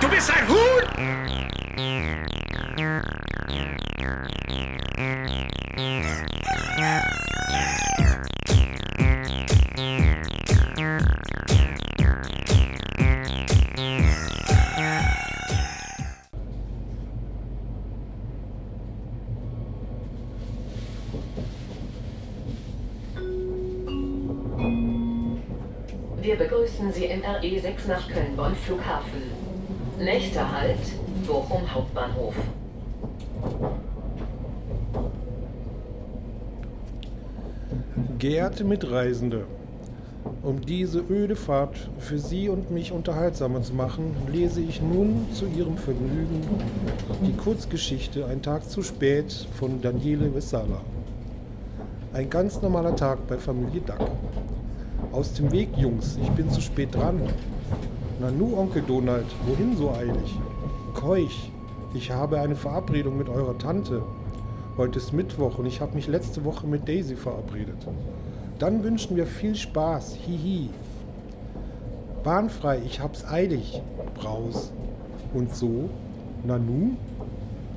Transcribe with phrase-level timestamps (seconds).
[0.00, 1.36] Du bist ein Huhn!
[26.20, 29.35] Wir begrüßen Sie im RE6 nach Köln-Bonn Flughafen.
[29.98, 30.78] Nächster Halt,
[31.26, 32.34] Bochum Hauptbahnhof.
[38.18, 39.46] Geehrte Mitreisende,
[40.42, 45.46] um diese öde Fahrt für Sie und mich unterhaltsamer zu machen, lese ich nun zu
[45.46, 46.42] Ihrem Vergnügen
[47.26, 50.82] die Kurzgeschichte Ein Tag zu spät von Daniele Vessala.
[52.12, 54.10] Ein ganz normaler Tag bei Familie Duck.
[55.12, 57.20] Aus dem Weg, Jungs, ich bin zu spät dran.
[58.26, 60.36] Nanu, Onkel Donald, wohin so eilig?
[60.94, 61.52] Keuch,
[61.94, 64.02] ich habe eine Verabredung mit eurer Tante.
[64.76, 67.86] Heute ist Mittwoch und ich habe mich letzte Woche mit Daisy verabredet.
[68.58, 70.16] Dann wünschen wir viel Spaß.
[70.16, 70.70] Hihi.
[72.24, 73.80] Bahnfrei, ich hab's eilig.
[74.16, 74.72] Braus.
[75.32, 75.88] Und so?
[76.42, 76.96] Nanu?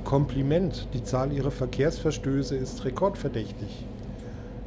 [0.02, 3.84] Kompliment, die Zahl ihrer Verkehrsverstöße ist rekordverdächtig.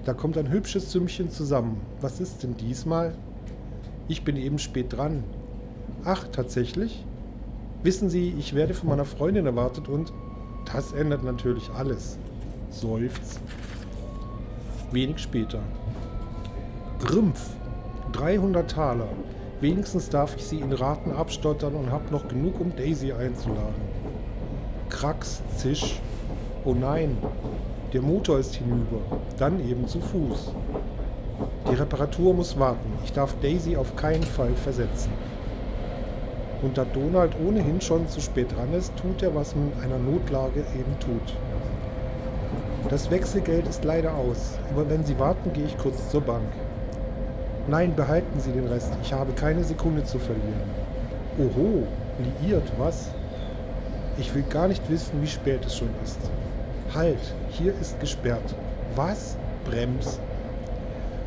[0.06, 1.81] Da kommt ein hübsches Sümmchen zusammen.
[2.00, 3.16] Was ist denn diesmal?
[4.08, 5.26] Ich bin eben spät dran.
[6.06, 7.06] Ach, tatsächlich?
[7.82, 10.12] Wissen Sie, ich werde von meiner Freundin erwartet und
[10.72, 12.18] das ändert natürlich alles.
[12.70, 13.40] Seufzt.
[14.92, 15.60] Wenig später.
[17.00, 17.42] Grümpf.
[18.12, 19.08] 300 Taler.
[19.62, 23.82] Wenigstens darf ich sie in Raten abstottern und hab noch genug, um Daisy einzuladen.
[24.90, 26.02] Krax, zisch.
[26.66, 27.17] Oh nein,
[27.94, 29.00] der Motor ist hinüber.
[29.38, 30.52] Dann eben zu Fuß.
[31.70, 32.92] Die Reparatur muss warten.
[33.06, 35.12] Ich darf Daisy auf keinen Fall versetzen.
[36.64, 40.00] Und da Donald ohnehin schon zu spät dran ist, tut er, was man in einer
[40.00, 41.36] Notlage eben tut.
[42.89, 46.48] Das Wechselgeld ist leider aus, aber wenn Sie warten, gehe ich kurz zur Bank.
[47.67, 48.93] Nein, behalten Sie den Rest.
[49.04, 50.70] Ich habe keine Sekunde zu verlieren.
[51.38, 51.83] Oho,
[52.42, 53.09] liiert, was?
[54.17, 56.20] Ich will gar nicht wissen, wie spät es schon ist.
[56.93, 58.54] Halt, hier ist gesperrt.
[58.95, 59.38] Was?
[59.65, 60.20] Brems.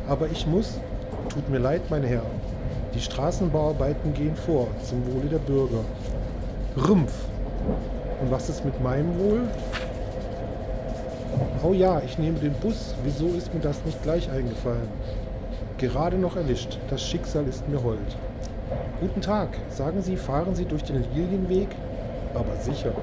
[0.07, 0.79] Aber ich muss.
[1.29, 2.23] Tut mir leid, mein Herr.
[2.97, 5.81] Die Straßenbauarbeiten gehen vor, zum Wohle der Bürger.
[6.75, 7.13] Rümpf.
[8.19, 9.41] Und was ist mit meinem Wohl?
[11.63, 12.95] Oh ja, ich nehme den Bus.
[13.03, 14.87] Wieso ist mir das nicht gleich eingefallen?
[15.77, 16.79] Gerade noch erwischt.
[16.89, 18.17] Das Schicksal ist mir hold.
[18.99, 19.49] Guten Tag.
[19.69, 21.69] Sagen Sie, fahren Sie durch den Lilienweg?
[22.33, 22.93] Aber sicher.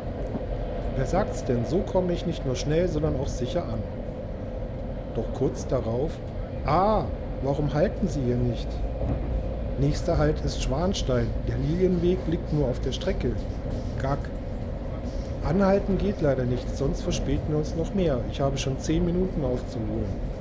[0.97, 1.67] Wer sagt's denn?
[1.67, 3.79] So komme ich nicht nur schnell, sondern auch sicher an.
[5.15, 6.11] Doch kurz darauf.
[6.67, 7.05] Ah,
[7.45, 8.67] warum halten Sie hier nicht?
[9.81, 11.27] Nächster Halt ist Schwanstein.
[11.49, 13.33] Der Lilienweg liegt nur auf der Strecke.
[14.01, 14.21] Gack.
[15.45, 18.21] Anhalten geht leider nicht, sonst verspäten wir uns noch mehr.
[18.31, 20.35] Ich habe schon zehn Minuten aufzuholen.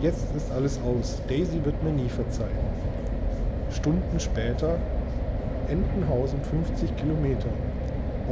[0.00, 1.20] Jetzt ist alles aus.
[1.28, 2.48] Daisy wird mir nie verzeihen.
[3.70, 4.78] Stunden später,
[5.68, 7.48] Entenhausen 50 Kilometer.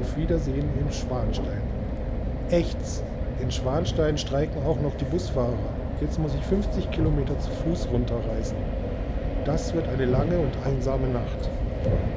[0.00, 1.60] Auf Wiedersehen in Schwanstein.
[2.50, 3.02] Echts.
[3.42, 5.52] In Schwanstein streiken auch noch die Busfahrer.
[6.00, 8.56] Jetzt muss ich 50 Kilometer zu Fuß runterreisen.
[9.46, 11.48] Das wird eine lange und einsame Nacht.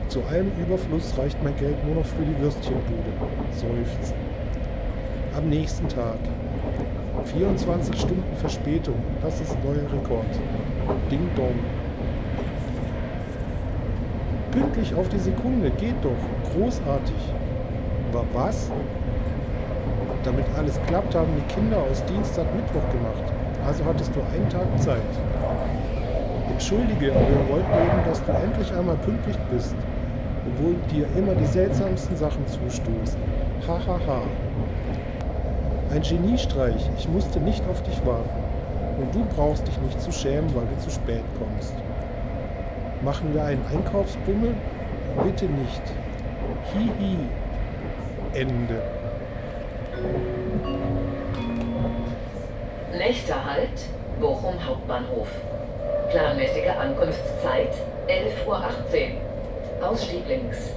[0.08, 3.12] Zu allem Überfluss reicht mein Geld nur noch für die Würstchenbude.
[3.52, 4.16] Seufzt.
[5.38, 6.18] Am nächsten Tag.
[7.26, 8.96] 24 Stunden Verspätung.
[9.22, 10.26] Das ist neuer Rekord.
[11.12, 11.54] Ding Dong.
[14.52, 15.70] Pünktlich auf die Sekunde.
[15.70, 16.56] Geht doch.
[16.56, 17.34] Großartig.
[18.12, 18.72] Aber was?
[20.24, 23.32] Damit alles klappt, haben die Kinder aus Dienstag Mittwoch gemacht.
[23.68, 25.04] Also hattest du einen Tag Zeit.
[26.60, 29.74] Entschuldige, aber wir wollten eben, dass du endlich einmal pünktlich bist,
[30.46, 33.18] obwohl dir immer die seltsamsten Sachen zustoßen.
[33.66, 33.88] Hahaha.
[33.88, 34.22] Ha, ha.
[35.90, 36.90] Ein Geniestreich.
[36.98, 38.44] Ich musste nicht auf dich warten.
[39.00, 41.74] Und du brauchst dich nicht zu schämen, weil du zu spät kommst.
[43.06, 44.54] Machen wir einen Einkaufsbummel?
[45.24, 45.82] Bitte nicht.
[46.74, 47.20] Hihi.
[48.34, 48.82] Ende.
[52.98, 53.80] Nächster Halt,
[54.20, 55.30] Bochum Hauptbahnhof.
[56.10, 57.72] Planmäßige Ankunftszeit
[58.08, 59.88] 11.18 Uhr.
[59.88, 60.72] Ausstieg links.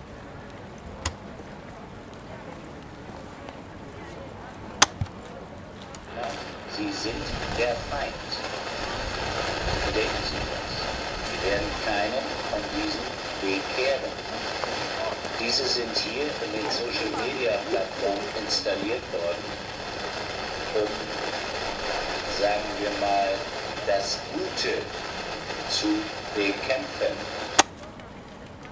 [6.17, 6.29] Ja,
[6.77, 7.25] Sie sind
[7.59, 8.31] der Feind.
[9.94, 10.73] Denken Sie das.
[11.31, 13.05] Sie werden keinen von diesen
[13.43, 14.12] bekehren.
[15.39, 19.44] Diese sind hier in den Social Media Plattformen installiert worden,
[20.75, 20.89] um,
[22.41, 23.29] sagen wir mal,
[23.87, 24.79] das Gute
[25.69, 25.89] zu
[26.35, 27.17] bekämpfen.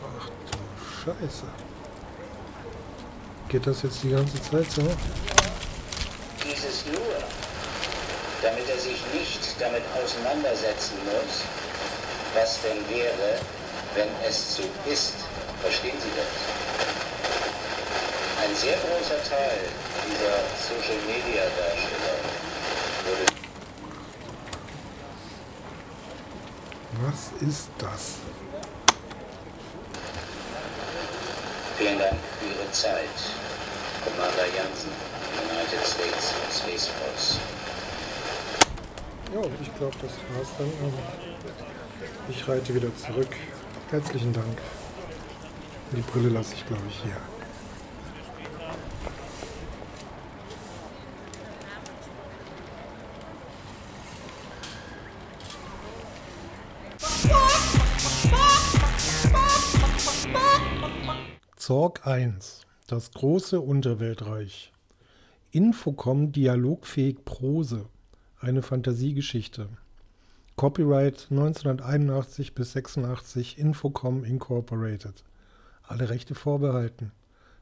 [0.01, 0.59] Ach du
[1.05, 1.47] Scheiße.
[3.61, 4.81] Geht das jetzt die ganze Zeit so?
[6.43, 7.13] Dieses nur,
[8.41, 11.45] damit er sich nicht damit auseinandersetzen muss,
[12.33, 13.39] was denn wäre,
[13.97, 15.13] wenn es so ist.
[15.61, 16.33] Verstehen Sie das?
[18.49, 19.61] Ein sehr großer Teil
[20.09, 22.17] dieser Social Media Darsteller
[23.05, 23.27] wurde
[27.03, 28.15] Was ist das?
[31.77, 33.40] Vielen Dank für Ihre Zeit.
[34.05, 34.93] Commander Jansen,
[35.45, 37.39] United States Space Force.
[39.33, 40.73] Ja, ich glaube, das war's dann.
[42.29, 43.37] Ich reite wieder zurück.
[43.91, 44.59] Herzlichen Dank.
[45.93, 47.17] Die Brille lasse ich, glaube ich, hier.
[61.57, 62.60] Zorg 1.
[62.91, 64.73] Das große Unterweltreich.
[65.53, 67.87] Infocom dialogfähig Prose.
[68.41, 69.69] Eine Fantasiegeschichte.
[70.57, 75.23] Copyright 1981 bis 86 Infocom Incorporated.
[75.85, 77.13] Alle Rechte vorbehalten.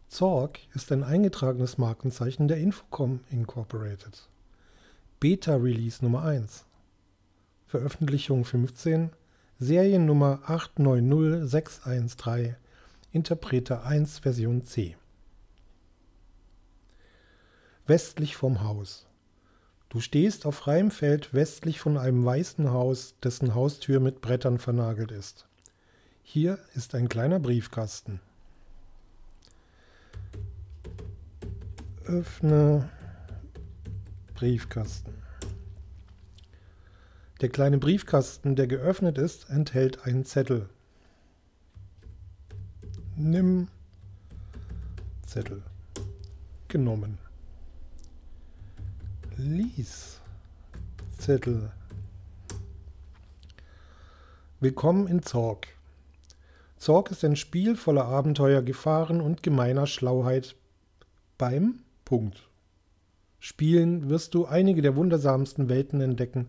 [0.07, 4.31] Zorg ist ein eingetragenes Markenzeichen der Infocom Incorporated.
[5.21, 6.65] Beta Release Nummer 1.
[7.67, 9.11] Veröffentlichung 15.
[9.59, 12.57] Seriennummer 890613.
[13.13, 14.97] Interpreter 1 Version C.
[17.88, 19.07] westlich vom Haus.
[19.88, 25.11] Du stehst auf freiem Feld westlich von einem weißen Haus, dessen Haustür mit Brettern vernagelt
[25.11, 25.47] ist.
[26.23, 28.21] Hier ist ein kleiner Briefkasten.
[32.04, 32.90] Öffne
[34.35, 35.14] Briefkasten.
[37.40, 40.68] Der kleine Briefkasten, der geöffnet ist, enthält einen Zettel.
[43.16, 43.68] Nimm
[45.26, 45.62] Zettel.
[46.68, 47.18] Genommen.
[49.40, 50.18] Lies.
[51.16, 51.71] Zettel.
[54.59, 55.68] Willkommen in Zorg.
[56.76, 60.57] Zorg ist ein Spiel voller Abenteuer, Gefahren und gemeiner Schlauheit
[61.38, 62.49] beim Punkt.
[63.38, 66.49] Spielen wirst du einige der wundersamsten Welten entdecken,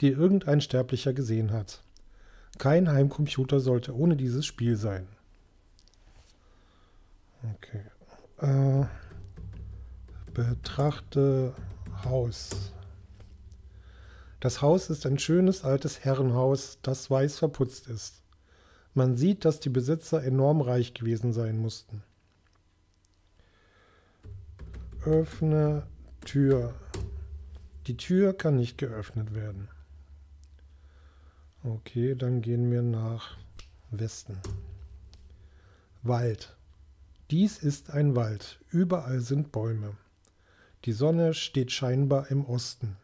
[0.00, 1.82] die irgendein Sterblicher gesehen hat.
[2.56, 5.08] Kein Heimcomputer sollte ohne dieses Spiel sein.
[7.56, 7.82] Okay.
[8.36, 8.86] Äh,
[10.32, 11.52] betrachte
[12.04, 12.72] Haus.
[14.40, 18.22] Das Haus ist ein schönes altes Herrenhaus, das weiß verputzt ist.
[18.94, 22.02] Man sieht, dass die Besitzer enorm reich gewesen sein mussten.
[25.04, 25.86] Öffne
[26.24, 26.74] Tür.
[27.86, 29.68] Die Tür kann nicht geöffnet werden.
[31.64, 33.36] Okay, dann gehen wir nach
[33.90, 34.38] Westen.
[36.02, 36.56] Wald.
[37.30, 38.58] Dies ist ein Wald.
[38.70, 39.96] Überall sind Bäume.
[40.84, 42.96] Die Sonne steht scheinbar im Osten.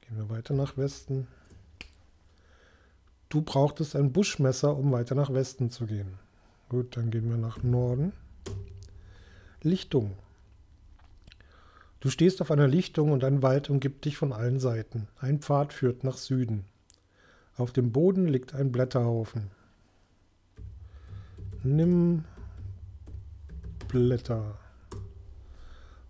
[0.00, 1.28] Gehen wir weiter nach Westen.
[3.28, 6.18] Du brauchtest ein Buschmesser, um weiter nach Westen zu gehen.
[6.68, 8.12] Gut, dann gehen wir nach Norden.
[9.62, 10.16] Lichtung.
[12.00, 15.08] Du stehst auf einer Lichtung und ein Wald umgibt dich von allen Seiten.
[15.18, 16.64] Ein Pfad führt nach Süden.
[17.56, 19.50] Auf dem Boden liegt ein Blätterhaufen.
[21.62, 22.24] Nimm
[23.88, 24.58] Blätter.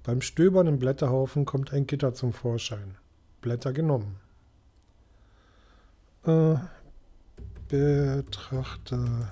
[0.08, 2.96] Beim Stöbern im Blätterhaufen kommt ein Gitter zum Vorschein.
[3.42, 4.16] Blätter genommen.
[6.24, 6.54] Äh,
[7.68, 9.30] betrachte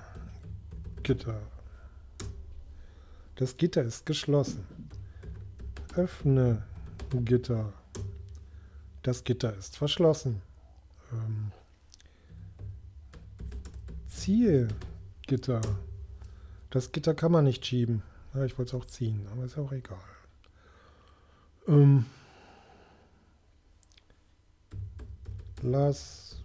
[1.01, 1.41] Gitter.
[3.37, 4.67] Das Gitter ist geschlossen.
[5.95, 6.61] Öffne
[7.09, 7.73] Gitter.
[9.01, 10.43] Das Gitter ist verschlossen.
[11.11, 11.51] Ähm,
[14.05, 14.67] ziehe
[15.23, 15.61] Gitter.
[16.69, 18.03] Das Gitter kann man nicht schieben.
[18.35, 19.97] Ja, ich wollte es auch ziehen, aber ist auch egal.
[21.67, 22.05] Ähm,
[25.61, 26.37] lass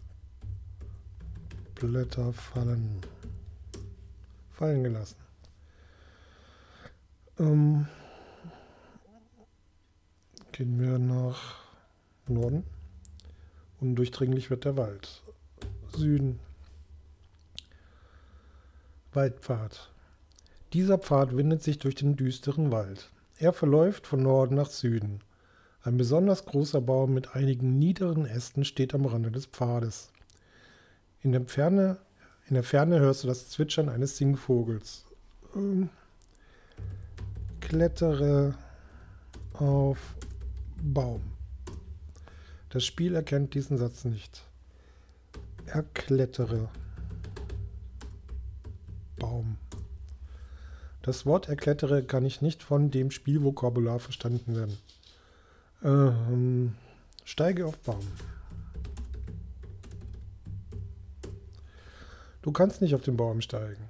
[1.77, 3.01] Blätter fallen.
[4.51, 5.17] Fallen gelassen.
[7.39, 7.87] Ähm,
[10.53, 11.57] gehen wir nach
[12.27, 12.65] Norden.
[13.81, 15.23] Undurchdringlich wird der Wald.
[15.93, 16.41] Süden.
[19.13, 19.91] Waldpfad.
[20.73, 23.11] Dieser Pfad windet sich durch den düsteren Wald.
[23.43, 25.19] Er verläuft von Norden nach Süden.
[25.83, 30.13] Ein besonders großer Baum mit einigen niederen Ästen steht am Rande des Pfades.
[31.23, 31.99] In der Ferne,
[32.47, 35.07] in der Ferne hörst du das Zwitschern eines Singvogels.
[35.57, 35.89] Ähm,
[37.59, 38.55] klettere
[39.55, 39.99] auf
[40.81, 41.23] Baum.
[42.69, 44.45] Das Spiel erkennt diesen Satz nicht.
[45.67, 46.69] Erklettere
[49.19, 49.57] Baum.
[51.03, 54.79] Das Wort erklettere kann ich nicht von dem Spielvokabular verstanden werden.
[55.83, 56.75] Ähm,
[57.25, 58.07] steige auf Baum.
[62.41, 63.89] Du kannst nicht auf den Baum steigen.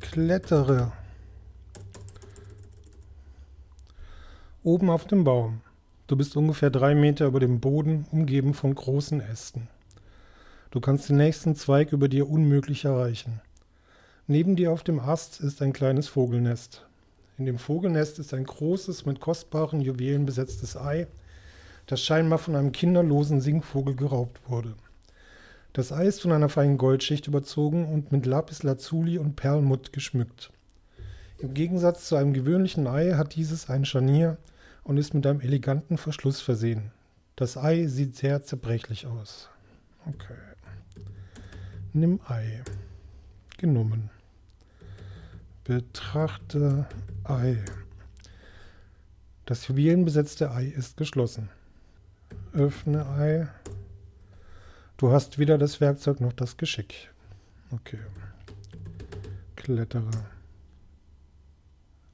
[0.00, 0.92] Klettere.
[4.62, 5.60] Oben auf dem Baum.
[6.06, 9.68] Du bist ungefähr drei Meter über dem Boden, umgeben von großen Ästen.
[10.70, 13.42] Du kannst den nächsten Zweig über dir unmöglich erreichen.
[14.30, 16.84] Neben dir auf dem Ast ist ein kleines Vogelnest.
[17.38, 21.06] In dem Vogelnest ist ein großes, mit kostbaren Juwelen besetztes Ei,
[21.86, 24.74] das scheinbar von einem kinderlosen Singvogel geraubt wurde.
[25.72, 30.52] Das Ei ist von einer feinen Goldschicht überzogen und mit Lapis Lazuli und Perlmutt geschmückt.
[31.38, 34.36] Im Gegensatz zu einem gewöhnlichen Ei hat dieses ein Scharnier
[34.84, 36.90] und ist mit einem eleganten Verschluss versehen.
[37.34, 39.48] Das Ei sieht sehr zerbrechlich aus.
[40.06, 40.34] Okay.
[41.94, 42.62] Nimm Ei.
[43.56, 44.10] Genommen.
[45.68, 46.86] Betrachte
[47.24, 47.62] Ei.
[49.44, 51.50] Das juwelenbesetzte Ei ist geschlossen.
[52.54, 53.48] Öffne Ei.
[54.96, 57.12] Du hast weder das Werkzeug noch das Geschick.
[57.70, 57.98] Okay.
[59.56, 60.10] Klettere.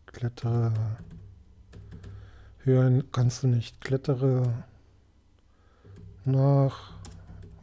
[0.07, 0.73] Klettere.
[2.65, 3.81] Hören kannst du nicht.
[3.81, 4.65] Klettere
[6.25, 6.95] nach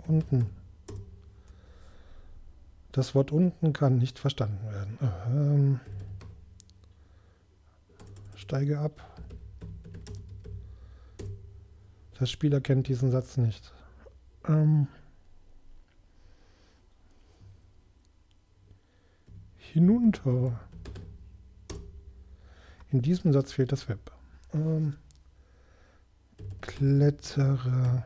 [0.07, 0.49] unten.
[2.91, 4.97] Das Wort unten kann nicht verstanden werden.
[5.27, 5.79] Ähm,
[8.35, 9.01] Steige ab.
[12.19, 13.71] Das Spiel erkennt diesen Satz nicht.
[14.47, 14.87] Ähm
[19.57, 20.59] hinunter.
[22.91, 24.11] In diesem Satz fehlt das Web.
[24.53, 24.97] Ähm
[26.59, 28.03] klettere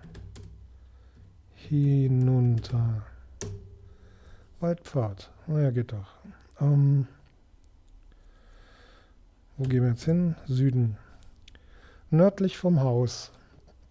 [1.55, 3.05] hinunter.
[4.65, 5.29] Waldpfad.
[5.45, 6.07] Naja, geht doch.
[6.59, 7.07] Ähm
[9.57, 10.35] wo gehen wir jetzt hin?
[10.47, 10.97] Süden.
[12.09, 13.31] Nördlich vom Haus.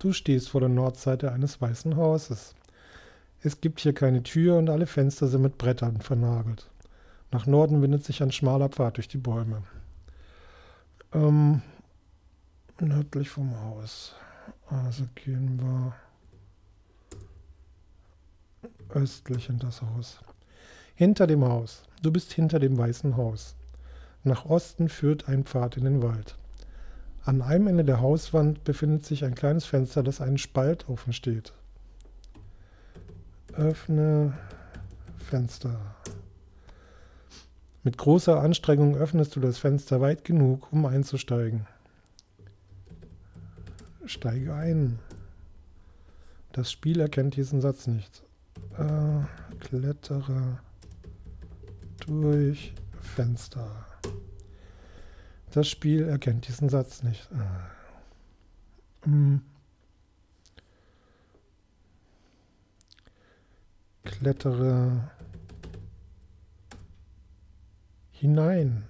[0.00, 2.57] Du stehst vor der Nordseite eines weißen Hauses.
[3.40, 6.69] Es gibt hier keine Tür und alle Fenster sind mit Brettern vernagelt.
[7.31, 9.62] Nach Norden windet sich ein schmaler Pfad durch die Bäume.
[11.12, 11.62] Ähm,
[12.81, 14.16] nördlich vom Haus.
[14.66, 15.95] Also gehen wir
[18.88, 20.19] östlich in das Haus.
[20.97, 21.83] Hinter dem Haus.
[22.03, 23.57] Du bist hinter dem weißen Haus.
[24.23, 26.37] Nach Osten führt ein Pfad in den Wald.
[27.25, 31.53] An einem Ende der Hauswand befindet sich ein kleines Fenster, das einen Spalt offen steht.
[33.55, 34.35] Öffne
[35.19, 35.81] Fenster.
[37.83, 41.67] Mit großer Anstrengung öffnest du das Fenster weit genug, um einzusteigen.
[44.07, 45.01] Steige ein.
[46.53, 48.23] Das Spiel erkennt diesen Satz nicht.
[48.79, 49.25] Äh,
[49.59, 50.61] klettere
[52.06, 53.87] durch Fenster.
[55.50, 57.28] Das Spiel erkennt diesen Satz nicht.
[59.06, 59.42] Ähm,
[64.04, 65.11] klettere
[68.11, 68.84] hinein.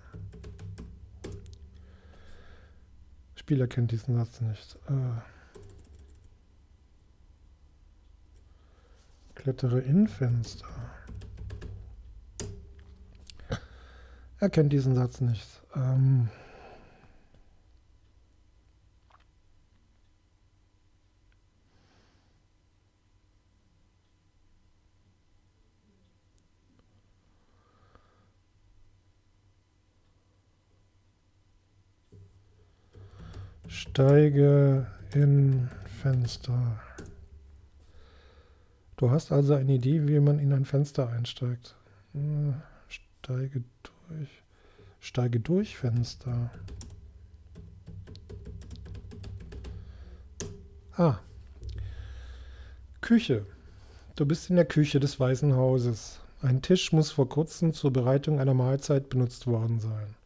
[3.35, 4.77] Spiel erkennt diesen Satz nicht.
[4.89, 5.21] Äh,
[9.35, 10.84] klettere in Fenster.
[14.45, 15.63] Erkennt diesen Satz nicht.
[15.75, 16.29] Ähm,
[33.67, 35.71] Steige in
[36.03, 36.83] Fenster.
[38.99, 41.77] Du hast also eine Idee, wie man in ein Fenster einsteigt.
[42.13, 44.44] Hm, steige durch.
[45.05, 46.51] Steige durch Fenster.
[50.97, 51.19] Ah.
[53.03, 53.45] Küche.
[54.17, 56.21] Du bist in der Küche des Weißen Hauses.
[56.41, 60.17] Ein Tisch muss vor kurzem zur Bereitung einer Mahlzeit benutzt worden sein.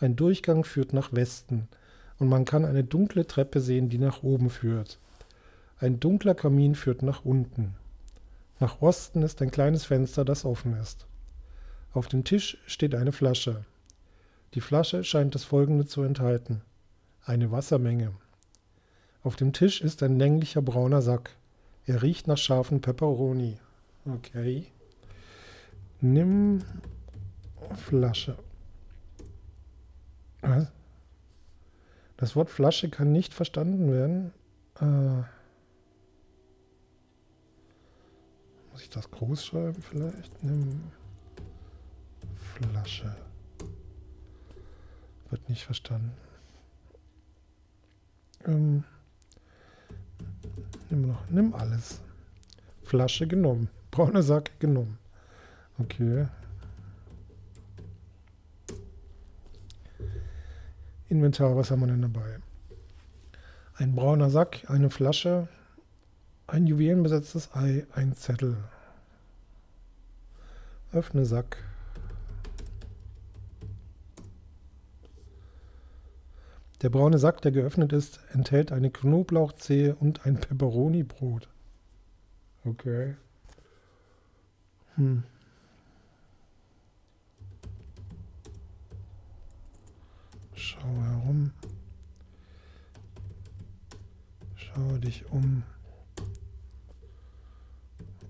[0.00, 1.68] Ein Durchgang führt nach Westen
[2.18, 4.98] und man kann eine dunkle Treppe sehen, die nach oben führt.
[5.80, 7.74] Ein dunkler Kamin führt nach unten.
[8.58, 11.06] Nach Osten ist ein kleines Fenster, das offen ist.
[11.92, 13.66] Auf dem Tisch steht eine Flasche.
[14.54, 16.62] Die Flasche scheint das folgende zu enthalten.
[17.24, 18.12] Eine Wassermenge.
[19.22, 21.36] Auf dem Tisch ist ein länglicher brauner Sack.
[21.84, 23.58] Er riecht nach scharfen Peperoni.
[24.06, 24.66] Okay.
[26.00, 26.62] Nimm
[27.76, 28.38] Flasche.
[30.40, 30.72] Was?
[32.16, 34.32] Das Wort Flasche kann nicht verstanden werden.
[34.80, 35.24] Äh,
[38.72, 40.42] muss ich das groß schreiben vielleicht?
[40.42, 40.82] Nimm
[42.36, 43.14] Flasche.
[45.30, 46.12] Wird nicht verstanden.
[48.46, 48.84] Ähm,
[50.90, 52.00] nimm noch, nimm alles.
[52.82, 53.68] Flasche genommen.
[53.90, 54.98] Brauner Sack genommen.
[55.78, 56.26] Okay.
[61.08, 62.38] Inventar, was haben wir denn dabei?
[63.76, 65.48] Ein brauner Sack, eine Flasche,
[66.46, 68.56] ein juwelenbesetztes Ei, ein Zettel.
[70.92, 71.58] Öffne Sack.
[76.82, 81.48] Der braune Sack, der geöffnet ist, enthält eine Knoblauchzehe und ein Peperoni-Brot.
[82.64, 83.16] Okay.
[84.94, 85.24] Hm.
[90.54, 91.50] Schau herum.
[94.54, 95.64] Schau dich um.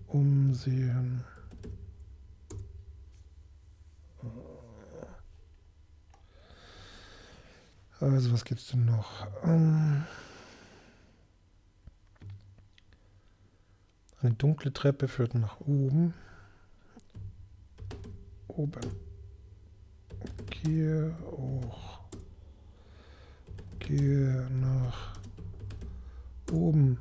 [0.07, 1.23] Umsehen.
[8.01, 9.27] Also, was gibt's denn noch?
[9.45, 10.05] Ähm
[14.21, 16.15] eine dunkle Treppe führt nach oben.
[18.49, 18.81] Oben.
[20.51, 21.99] Gehe hoch
[23.89, 25.15] gehe nach
[26.53, 26.99] oben.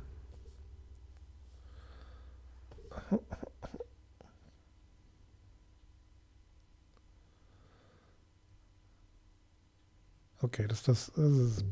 [10.40, 11.64] Okay, das, das, das, ist,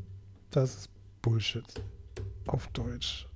[0.51, 0.89] das ist
[1.21, 1.81] Bullshit.
[2.47, 3.27] Auf Deutsch.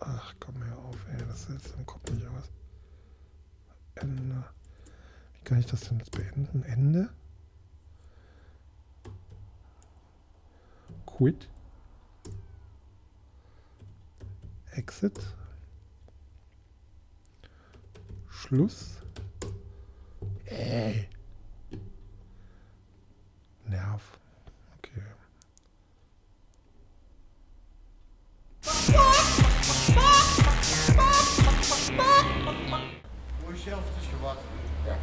[0.00, 1.18] Ach, komm her auf, ey.
[1.26, 2.50] Das ist im Kopf nicht aus.
[3.94, 4.44] Ende.
[5.34, 6.62] Wie kann ich das denn jetzt beenden?
[6.64, 7.08] Ende?
[11.06, 11.48] Quit.
[14.72, 15.18] Exit.
[18.28, 18.98] Schluss.
[20.44, 21.08] Ey.
[33.60, 34.42] Ich hier auf dich gewartet.
[34.88, 34.96] Ja.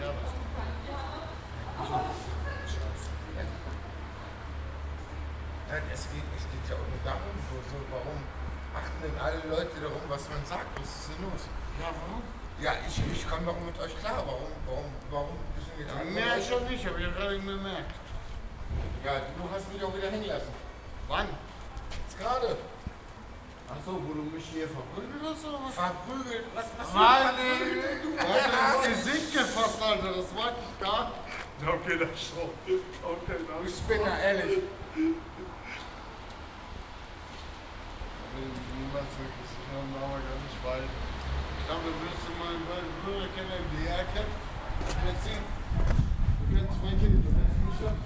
[0.00, 0.32] Ja, was?
[5.68, 8.24] Nein, es geht, es geht ja auch nur darum, so, so, warum
[8.72, 10.80] achten denn alle Leute darum, was man sagt?
[10.80, 11.44] Was ist denn los?
[11.78, 12.22] Ja, warum?
[12.58, 14.24] Ja, ich, ich komme doch mit euch klar.
[14.24, 17.92] Warum, warum, warum müssen wir da Mehr schon nicht, habe ich ja gerade bemerkt.
[19.04, 20.54] Ja, du hast mich auch wieder hängen lassen.
[21.06, 21.28] Wann?
[22.08, 22.56] Jetzt gerade.
[23.64, 25.74] Achso, wo du mich hier verprügelt hast oder was?
[25.74, 26.44] Verprügelt.
[26.54, 31.08] Was, verprügelt ey, denn du hast mir ins Gesicht gefasst, Alter, das wollte ich gar
[31.08, 31.24] nicht.
[31.64, 32.50] Okay, das schon.
[32.68, 34.62] Okay, das Ich bin ja ehrlich.
[38.34, 42.68] Niemals wirklich, ich glaube aber gar nicht, weil ich glaube, du müsstest mal einen
[43.00, 44.28] Bruder kennen, der er kennt.
[44.28, 45.40] Du kennst ihn.
[45.40, 47.96] Du kennst Frankie, du kennst mich schon.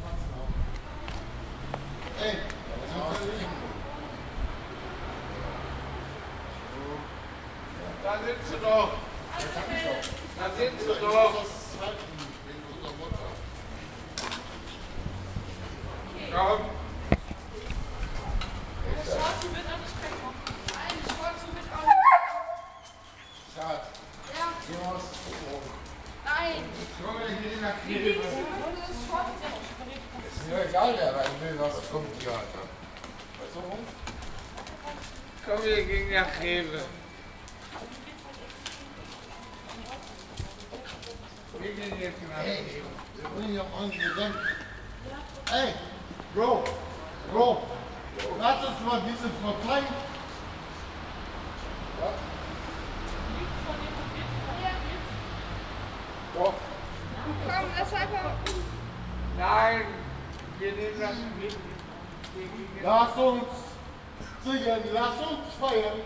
[2.23, 3.69] Ey, was macht er
[8.09, 8.93] Da sitzt du doch.
[10.39, 11.45] Da sitzt du doch.
[16.33, 16.61] Komm.
[23.55, 23.89] Schatz,
[24.33, 25.71] Ja, du musst gucken.
[26.25, 26.65] nein.
[27.05, 28.21] Mal hier in der Kirche.
[30.31, 32.65] ist mir egal, wer rein will, was kommt hier, Alter.
[33.39, 33.87] Weißt du warum?
[35.45, 36.85] Komm, wir gehen nach Hause.
[41.69, 42.65] Hey,
[43.17, 44.39] wir bringen ja auch ordentlich Gedanken.
[45.53, 45.75] Ey,
[46.35, 46.65] Bro,
[47.31, 47.63] Bro,
[48.39, 49.87] lass uns mal diese Frau zeigen.
[56.35, 56.55] Komm,
[57.79, 58.31] lass einfach.
[59.39, 59.83] Nein,
[60.59, 61.57] wir nehmen das mit.
[62.83, 63.45] Lass uns
[64.43, 66.01] singen, lass uns feiern.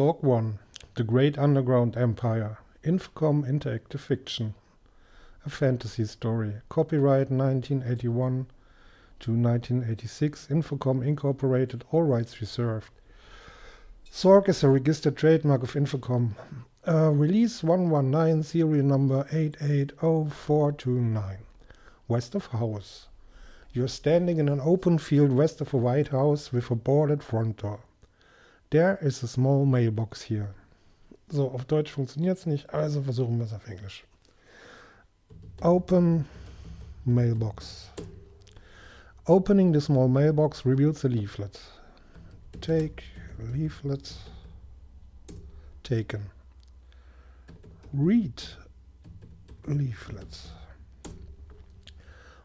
[0.00, 0.58] Sorg 1
[0.94, 2.56] The Great Underground Empire.
[2.82, 4.54] Infocom Interactive Fiction.
[5.44, 6.54] A fantasy story.
[6.70, 8.46] Copyright 1981
[9.18, 10.46] to 1986.
[10.46, 11.84] Infocom Incorporated.
[11.92, 12.90] All rights reserved.
[14.10, 16.30] Sorg is a registered trademark of Infocom.
[16.88, 21.36] Uh, release 119, serial number 880429.
[22.08, 23.08] West of House.
[23.74, 27.58] You're standing in an open field west of a White House with a boarded front
[27.58, 27.80] door.
[28.70, 30.54] There is a small mailbox here.
[31.28, 34.04] So, auf Deutsch funktioniert es nicht, also versuchen wir es auf Englisch.
[35.60, 36.24] Open
[37.04, 37.90] mailbox.
[39.26, 41.60] Opening the small mailbox reveals a leaflet.
[42.60, 43.02] Take
[43.52, 44.14] leaflet
[45.82, 46.30] taken.
[47.92, 48.40] Read
[49.66, 50.52] leaflet.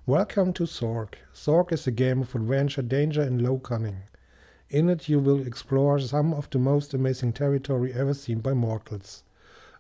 [0.07, 1.17] Welcome to Zork.
[1.35, 4.01] Zork is a game of adventure, danger, and low cunning.
[4.69, 9.23] In it, you will explore some of the most amazing territory ever seen by mortals.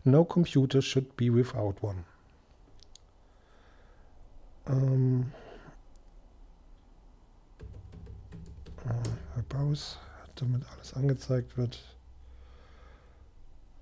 [0.03, 2.05] No computer should be without one.
[4.67, 5.31] Ähm,
[8.85, 9.97] äh, Pause,
[10.35, 11.79] damit alles angezeigt wird.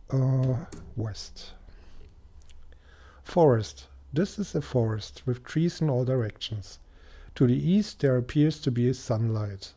[0.10, 0.56] Äh,
[0.96, 1.54] west.
[3.24, 3.88] Forest.
[4.14, 6.80] This is a forest with trees in all directions.
[7.36, 9.74] To the east there appears to be sunlight.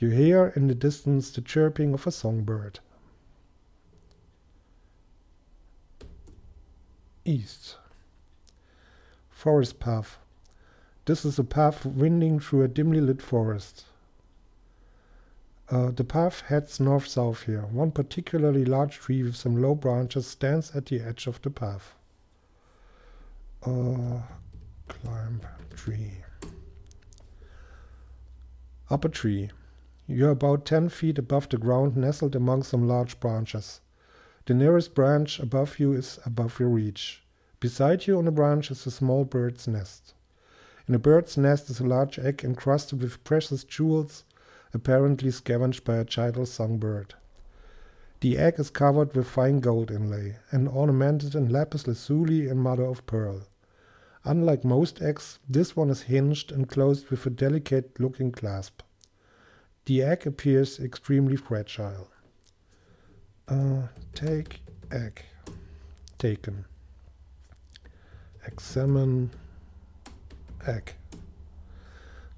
[0.00, 2.80] You hear in the distance the chirping of a songbird.
[7.26, 7.76] East.
[9.28, 10.16] Forest path.
[11.04, 13.84] This is a path winding through a dimly lit forest.
[15.68, 17.66] Uh, the path heads north-south here.
[17.70, 21.94] One particularly large tree with some low branches stands at the edge of the path.
[23.62, 24.22] Uh,
[24.88, 25.42] climb
[25.76, 26.12] tree.
[28.88, 29.50] Up a tree.
[30.12, 33.80] You are about 10 feet above the ground, nestled among some large branches.
[34.44, 37.22] The nearest branch above you is above your reach.
[37.60, 40.14] Beside you on a branch is a small bird's nest.
[40.88, 44.24] In a bird's nest is a large egg encrusted with precious jewels
[44.74, 47.14] apparently scavenged by a childless songbird.
[48.18, 52.84] The egg is covered with fine gold inlay and ornamented in lapis lazuli and mother
[52.84, 53.42] of pearl.
[54.24, 58.82] Unlike most eggs, this one is hinged and closed with a delicate looking clasp.
[59.90, 62.06] The egg appears extremely fragile.
[63.48, 65.24] Uh, take egg.
[66.16, 66.64] Taken.
[68.46, 69.32] Examine
[70.64, 70.94] egg.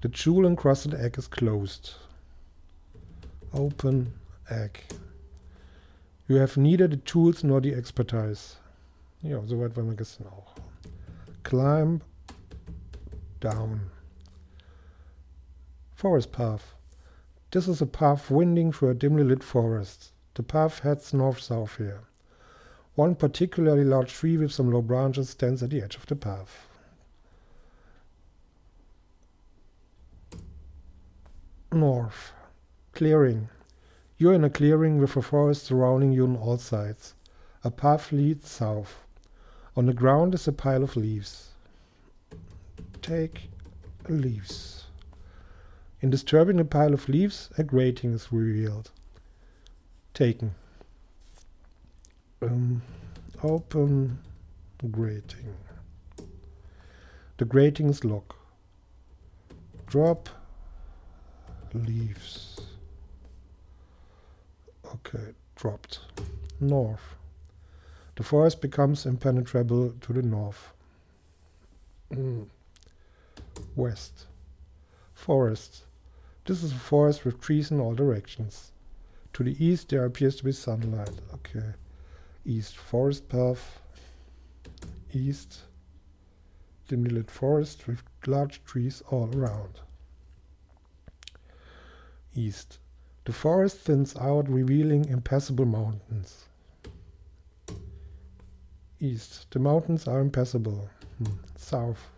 [0.01, 1.93] The jewel encrusted egg is closed.
[3.53, 4.13] Open
[4.49, 4.79] egg.
[6.27, 8.55] You have neither the tools nor the expertise.
[9.21, 10.55] Ja, soweit waren wir gestern auch.
[11.43, 12.01] Climb
[13.39, 13.91] down.
[15.93, 16.73] Forest path.
[17.53, 20.11] This is a path winding through a dimly lit forest.
[20.33, 22.01] The path heads north-south here.
[22.95, 26.67] One particularly large tree with some low branches stands at the edge of the path.
[31.71, 32.31] North.
[32.93, 33.49] Clearing.
[34.17, 37.13] You're in a clearing with a forest surrounding you on all sides.
[37.63, 39.03] A path leads south.
[39.77, 41.49] On the ground is a pile of leaves.
[43.03, 43.51] Take
[44.09, 44.82] leaves.
[46.03, 48.91] In disturbing a pile of leaves, a grating is revealed.
[50.13, 50.53] Taken.
[52.41, 52.81] Um,
[53.41, 54.19] open
[54.91, 55.55] grating.
[57.37, 58.35] The grating is locked.
[59.87, 60.27] Drop
[61.73, 62.59] leaves.
[64.85, 65.99] Okay, dropped.
[66.59, 67.15] North.
[68.17, 70.73] The forest becomes impenetrable to the north.
[72.11, 72.47] Mm.
[73.77, 74.25] West.
[75.13, 75.83] Forest.
[76.45, 78.73] This is a forest with trees in all directions.
[79.33, 81.09] To the east there appears to be sunlight.
[81.33, 81.73] Okay.
[82.45, 83.79] East forest path.
[85.13, 85.61] East.
[86.89, 89.79] Dimly lit forest with large trees all around.
[92.35, 92.79] East.
[93.25, 96.45] The forest thins out, revealing impassable mountains.
[98.99, 99.49] East.
[99.51, 100.89] The mountains are impassable.
[101.19, 101.37] Hmm.
[101.55, 102.09] South.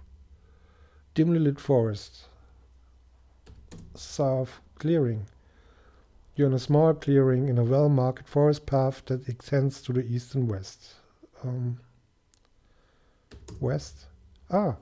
[1.14, 2.26] Dimly lit forest.
[3.98, 4.60] South.
[4.78, 5.28] Clearing.
[6.36, 10.06] You're in a small clearing in a well marked forest path that extends to the
[10.06, 10.96] east and west.
[11.44, 11.80] Um,
[13.60, 14.08] west?
[14.50, 14.76] Ah,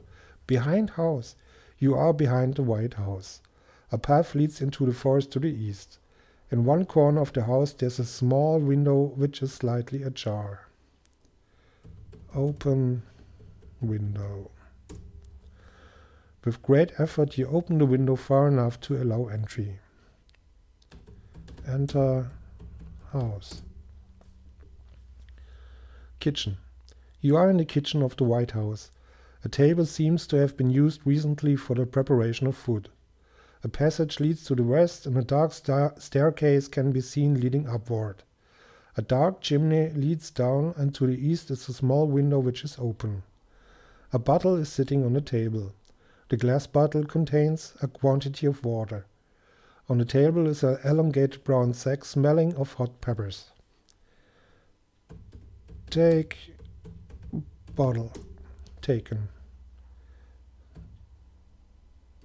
[0.48, 1.36] behind house.
[1.78, 3.42] You are behind the White House.
[3.92, 6.00] A path leads into the forest to the east.
[6.50, 10.68] In one corner of the house there's a small window which is slightly ajar.
[12.34, 13.04] Open
[13.82, 14.50] window.
[16.46, 19.80] With great effort you open the window far enough to allow entry.
[21.66, 22.30] Enter
[23.14, 23.62] house.
[26.20, 26.58] Kitchen.
[27.22, 28.92] You are in the kitchen of the White House.
[29.46, 32.90] A table seems to have been used recently for the preparation of food.
[33.64, 37.70] A passage leads to the west and a dark sta staircase can be seen leading
[37.70, 38.24] upward.
[38.98, 42.76] A dark chimney leads down and to the east is a small window which is
[42.78, 43.24] open.
[44.12, 45.72] A bottle is sitting on the table.
[46.34, 49.06] The glass bottle contains a quantity of water.
[49.88, 53.52] On the table is an elongated brown sack smelling of hot peppers.
[55.92, 56.56] Take
[57.76, 58.12] bottle.
[58.82, 59.28] Taken.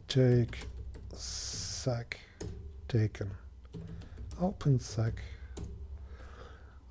[0.09, 0.67] Take
[1.13, 2.19] sack.
[2.89, 3.31] Taken.
[4.41, 5.23] Open sack.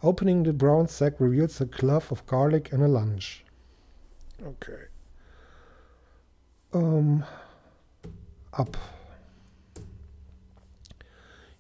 [0.03, 3.43] Opening the brown sack reveals a clove of garlic and a lunch.
[4.45, 4.87] Okay.
[6.73, 7.23] Um,
[8.53, 8.75] up.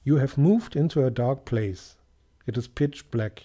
[0.03, 1.95] You have moved into a dark place.
[2.45, 3.43] It is pitch black.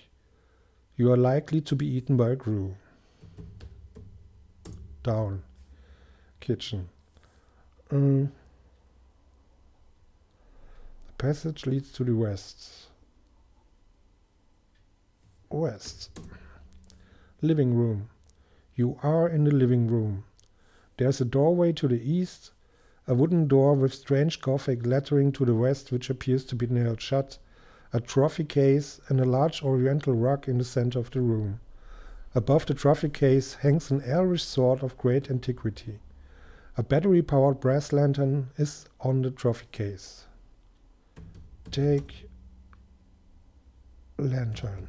[0.97, 2.75] You are likely to be eaten by a crew.
[5.03, 5.43] Down.
[6.41, 6.89] Kitchen.
[7.91, 8.33] Um,
[11.07, 12.89] the passage leads to the west.
[15.51, 16.11] West.
[17.41, 18.09] living room.
[18.75, 20.25] You are in the living room.
[20.97, 22.53] There's a doorway to the east,
[23.07, 27.01] a wooden door with strange Gothic lettering to the west, which appears to be nailed
[27.01, 27.39] shut,
[27.93, 31.61] a trophy case, and a large oriental rug in the center of the room.
[32.35, 35.99] Above the trophy case hangs an Irish sword of great antiquity.
[36.77, 40.25] A battery powered brass lantern is on the trophy case.
[41.71, 42.29] Take
[44.19, 44.89] lantern.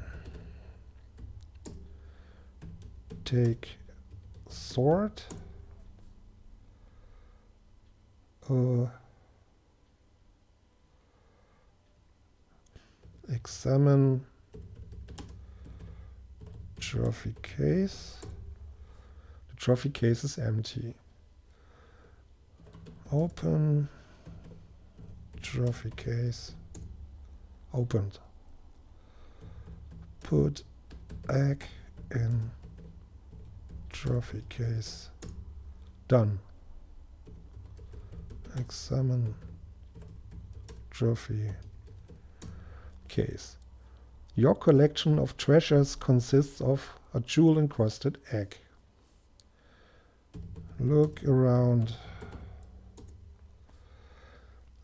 [3.26, 3.78] Take
[4.48, 5.22] sword.
[8.50, 8.88] Uh,
[13.30, 14.26] examine
[16.78, 18.18] trophy case.
[19.50, 20.94] The trophy case is empty.
[23.14, 23.88] Open
[25.42, 26.52] trophy case.
[27.74, 28.20] Opened.
[30.22, 30.64] Put
[31.30, 31.64] egg
[32.12, 32.52] in
[33.90, 35.10] trophy case.
[36.10, 36.40] Done.
[38.58, 39.34] Examine
[40.92, 41.50] trophy
[43.08, 43.58] case.
[44.36, 48.58] Your collection of treasures consists of a jewel encrusted egg.
[50.80, 51.96] Look around.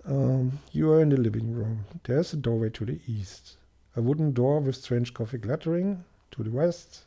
[0.06, 1.86] Um, you are in the living room.
[2.04, 3.58] There's a doorway to the east.
[3.96, 7.02] A wooden door with strange coffee lettering to the west.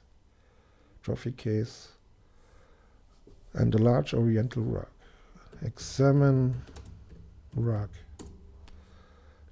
[1.02, 1.88] Trophy case.
[3.52, 4.86] And a large oriental rug.
[5.64, 6.60] Examine
[7.54, 7.90] rug.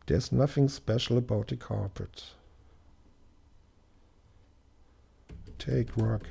[0.07, 2.25] There's nothing special about the carpet.
[5.59, 6.25] Take rug.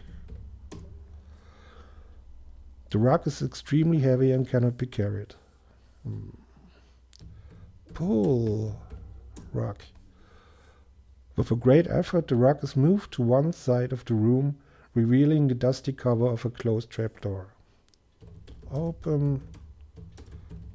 [2.89, 5.35] The rug is extremely heavy and cannot be carried.
[6.03, 6.29] Hmm.
[7.93, 8.81] Pull
[9.53, 9.77] rug.
[11.37, 14.57] With a great effort, the rug is moved to one side of the room,
[14.93, 17.53] revealing the dusty cover of a closed trapdoor.
[18.71, 19.41] Open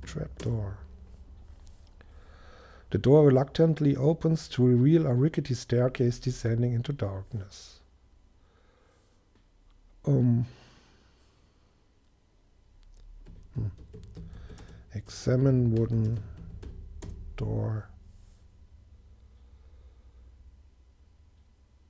[0.04, 0.78] trapdoor.
[2.90, 7.80] The door reluctantly opens to reveal a rickety staircase descending into darkness.
[10.06, 10.46] Um.
[13.54, 13.66] Hmm.
[14.94, 16.22] Examine wooden
[17.36, 17.88] door.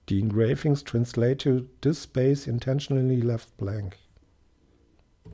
[0.07, 3.98] The engravings translate to this space intentionally left blank.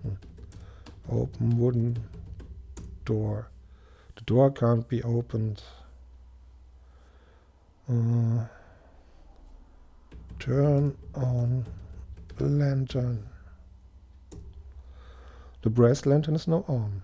[0.02, 0.14] Hmm.
[1.08, 1.98] Open wooden
[3.04, 3.48] door.
[4.16, 5.62] The door can't be opened.
[7.88, 8.44] Uh,
[10.38, 11.66] turn on
[12.38, 13.26] lantern.
[15.62, 17.02] The brass lantern is now on.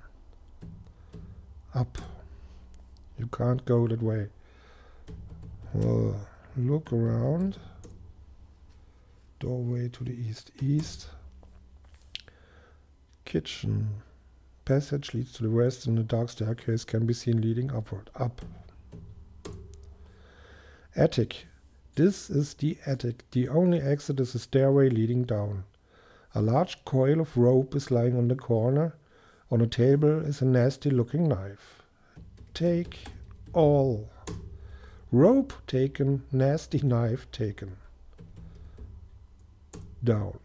[1.75, 1.99] Up.
[3.19, 4.29] You can't go that way.
[5.75, 6.17] Well,
[6.57, 7.59] look around.
[9.41, 10.51] Doorway to the east.
[10.63, 11.09] East.
[13.25, 14.03] Kitchen.
[14.67, 18.11] Passage leads to the west and a dark staircase can be seen leading upward.
[18.17, 18.43] Up.
[20.97, 21.47] Attic.
[21.95, 23.23] This is the attic.
[23.31, 25.63] The only exit is a stairway leading down.
[26.35, 28.97] A large coil of rope is lying on the corner.
[29.53, 31.83] On a table is a nasty looking knife.
[32.53, 33.05] Take
[33.53, 34.11] all.
[35.13, 37.77] Rope taken, nasty knife taken.
[40.03, 40.41] Down.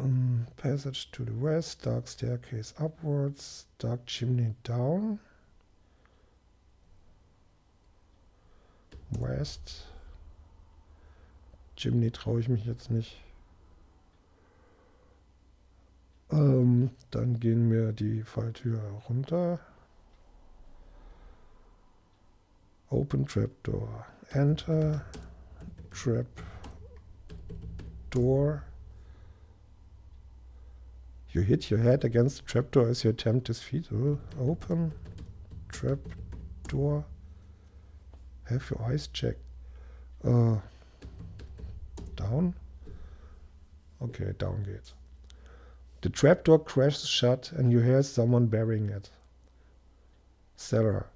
[0.00, 5.18] Um, passage to the west, dark staircase upwards, dark chimney down.
[9.18, 9.82] West.
[11.76, 13.20] Chimney traue ich mich jetzt nicht.
[16.30, 19.58] Ähm, dann gehen wir die Falltür runter.
[22.88, 24.06] Open trap door.
[24.30, 25.04] Enter.
[25.90, 26.26] Trap
[28.08, 28.62] door.
[31.32, 33.86] You hit your head against the trapdoor as you attempt this feat.
[33.94, 34.92] Oh, open.
[35.68, 37.04] trapdoor.
[38.44, 39.42] Have your eyes checked.
[40.24, 40.56] Uh,
[42.16, 42.54] down?
[44.02, 44.92] Okay, down geht's.
[46.02, 49.10] The trapdoor crashes shut and you hear someone burying it.
[50.56, 51.06] Cellar.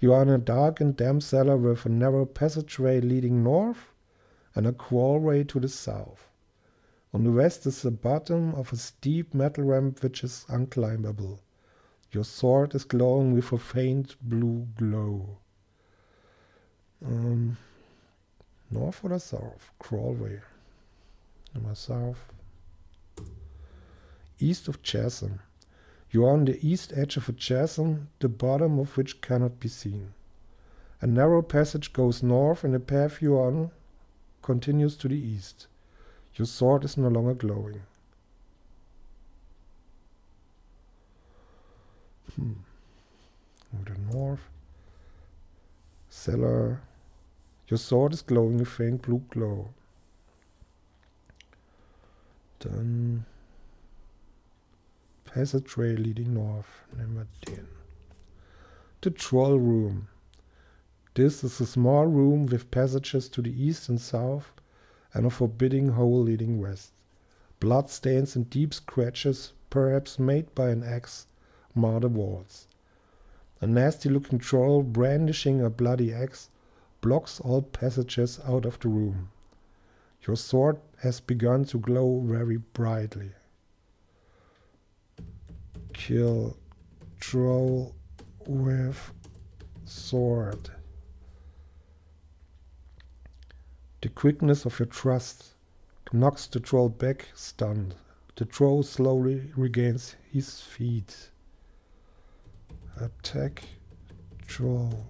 [0.00, 3.92] You are in a dark and damp cellar with a narrow passageway leading north
[4.54, 6.28] and a crawlway to the south.
[7.14, 11.40] On the west is the bottom of a steep metal ramp which is unclimbable.
[12.10, 15.38] Your sword is glowing with a faint blue glow.
[17.04, 17.58] Um,
[18.70, 19.70] north oder south?
[19.78, 20.40] Crawlway.
[21.54, 22.32] Nummer south.
[24.38, 25.40] East of chasm.
[26.10, 29.68] You are on the east edge of a chasm, the bottom of which cannot be
[29.68, 30.14] seen.
[31.00, 33.70] A narrow passage goes north, and the path you are on
[34.42, 35.66] continues to the east.
[36.36, 37.82] Your sword is no longer glowing.
[42.34, 42.52] Hmm.
[43.72, 44.40] Move to north.
[46.08, 46.80] Cellar.
[47.68, 49.68] Your sword is glowing a faint blue glow.
[52.60, 53.26] Dann
[55.26, 56.84] passageway leading north.
[56.92, 57.68] Wir den.
[59.02, 60.08] The troll room.
[61.14, 64.50] This is a small room with passages to the east and south
[65.14, 66.92] and a forbidding hole leading west.
[67.60, 71.26] Blood stains and deep scratches, perhaps made by an axe,
[71.74, 72.66] mar the walls.
[73.60, 76.48] A nasty looking troll brandishing a bloody axe
[77.00, 79.30] blocks all passages out of the room.
[80.26, 83.32] Your sword has begun to glow very brightly.
[85.92, 86.56] Kill
[87.20, 87.94] troll
[88.46, 89.12] with
[89.84, 90.70] sword.
[94.02, 95.54] The quickness of your thrust
[96.12, 97.94] knocks the troll back, stunned.
[98.34, 101.30] The troll slowly regains his feet.
[103.00, 103.62] Attack
[104.48, 105.06] troll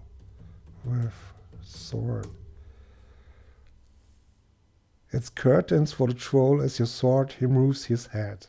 [0.84, 1.14] with
[1.62, 2.28] sword.
[5.10, 8.46] It's curtains for the troll as your sword removes his head.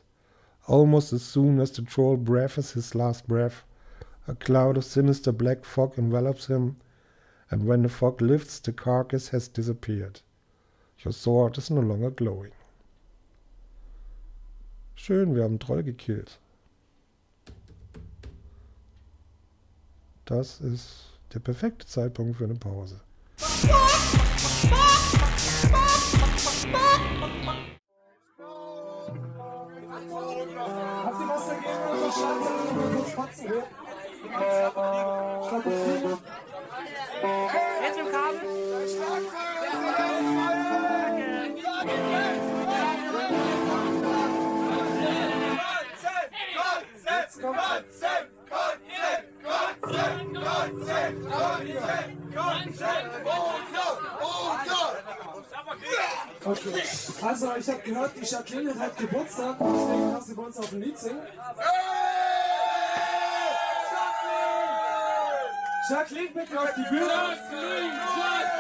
[0.68, 3.64] Almost as soon as the troll breathes his last breath,
[4.28, 6.76] a cloud of sinister black fog envelops him,
[7.50, 10.20] and when the fog lifts, the carcass has disappeared.
[11.06, 12.54] Your sword is no longer glowing.
[14.96, 16.40] Schön, wir haben einen Troll gekillt.
[20.24, 23.02] Das ist der perfekte Zeitpunkt für eine Pause.
[31.02, 31.28] Habt ihr
[38.08, 38.73] was
[56.46, 56.84] Okay.
[57.22, 60.82] Also, ich habe gehört, die Jacqueline hat Geburtstag, deswegen kannst du bei uns auf ein
[60.82, 61.22] Lied singen.
[65.90, 68.53] Jacqueline, bitte auf die Bühne.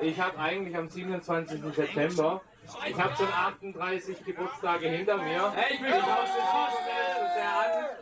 [0.00, 1.60] Ich habe eigentlich am 27.
[1.74, 2.40] September,
[2.86, 5.52] ich habe schon 38 Geburtstage hinter mir.
[5.52, 8.00] Hey, ich will nicht aus dem Vorstellen, sehr an.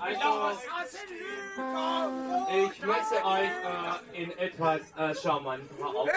[0.00, 0.58] Also,
[2.50, 6.14] ich möchte euch äh, in etwas äh, charmanter aufmachen.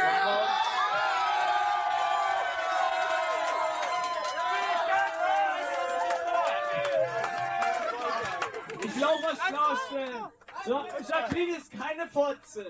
[8.84, 10.26] Ich glaube, was klarstellen.
[10.68, 12.65] So, Jacqueline ist keine Fotze.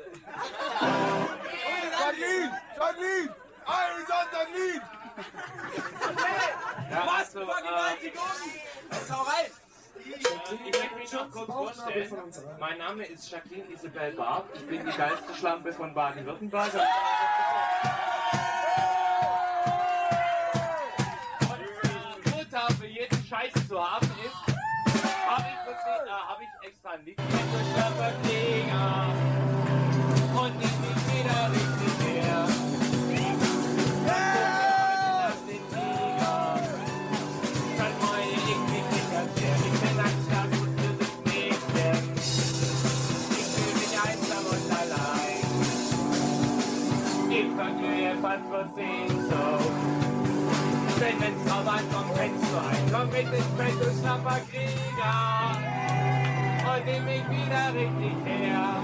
[1.99, 2.51] Jacqueline!
[2.77, 3.35] Jacqueline!
[3.65, 4.05] Ein
[4.53, 4.81] Lied!
[6.91, 7.45] Ja, also, äh,
[10.05, 12.33] ich möchte mich schon kurz vorstellen.
[12.59, 14.47] Mein Name ist Jacqueline Isabel Barb.
[14.53, 16.73] Ich bin die geilste Schlampe von Baden-Württemberg.
[21.41, 21.59] Und
[22.23, 24.06] die Grund dafür, jeden Scheiß zu haben,
[26.87, 29.11] ich Lied mit durch Schlamperklinger
[30.41, 32.47] und die mich wieder richtig her.
[37.77, 38.37] Dann freue ich.
[38.37, 38.87] Ich Ich.
[47.29, 47.47] Ich
[48.75, 49.75] Sehnsucht.
[50.99, 52.83] Denn wenn's drauf ankommt, kennst du ein.
[52.91, 54.39] Komm mit ins Bett, du schlapper
[56.85, 58.75] Nimm mich wieder richtig her.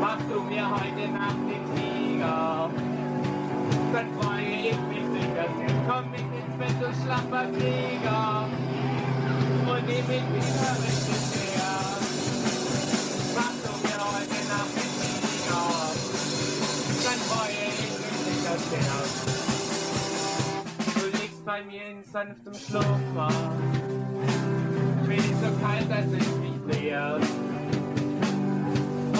[0.00, 2.70] Machst du mir heute Nacht den Tiger?
[3.92, 5.74] Dann freue ich mich sicher sehr.
[5.88, 8.48] Komm mit ins Bett, du schlapper Krieger.
[9.66, 11.76] Und nimm mich wieder richtig her.
[13.34, 15.66] Machst du mir heute Nacht den Tiger?
[17.04, 18.98] Dann freue ich mich sicher sehr.
[20.94, 23.30] Du liegst bei mir in sanftem Schlummer
[25.06, 27.18] bin ich so kalt, dass ich mich leer.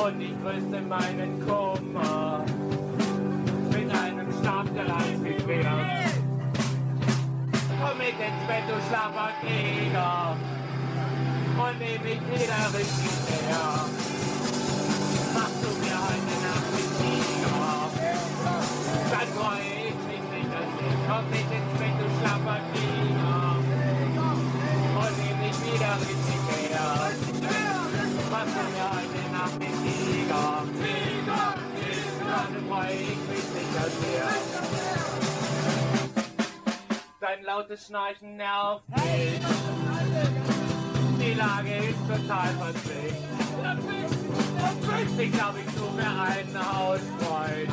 [0.03, 2.45] Und ich grüße meinen Kummer
[3.71, 6.11] mit einem Stab, der leicht wie wert.
[7.81, 10.37] Komm mit ins Bett, du schlapper Krieger,
[11.57, 13.67] und nehm mich wieder richtig her.
[15.35, 17.79] Machst du mir heute Nacht mit Tiger,
[19.11, 23.16] dann freue ich mich nicht, dass ich komm mit ins Bett, du schlapper Krieger.
[25.77, 26.89] Tiger, Tiger,
[28.31, 30.65] was soll mir heute Nacht mit Tiger?
[30.81, 34.29] Tiger, Tiger, dann freu ich mich sicher sehr.
[37.21, 39.39] Dein lautes Schnarchen nervt hey,
[41.21, 43.25] Die Lage ist total verzwickt.
[45.19, 47.69] Ich glaube, ich suche mir einen Hausfreund,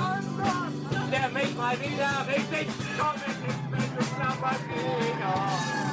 [1.10, 5.93] der mich mal wieder richtig kommen ist mit dem Schnappertiger.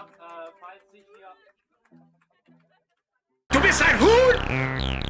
[0.00, 0.50] ab, äh.
[3.52, 5.00] Du bist ein Huhn!